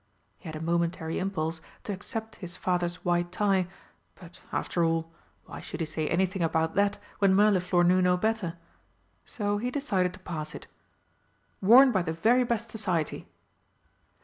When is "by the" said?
11.91-12.13